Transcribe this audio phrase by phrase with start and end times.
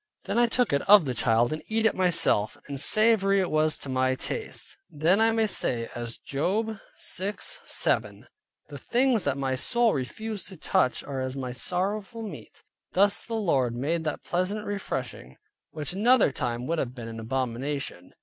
[0.25, 3.77] Then I took it of the child, and eat it myself, and savory it was
[3.77, 4.75] to my taste.
[4.89, 6.79] Then I may say as Job
[7.19, 8.23] 6.7,
[8.69, 13.35] "The things that my soul refused to touch are as my sorrowful meat." Thus the
[13.35, 15.37] Lord made that pleasant refreshing,
[15.69, 18.13] which another time would have been an abomination.